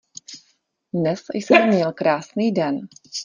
[0.95, 2.79] Dnes jsem měl krásný den.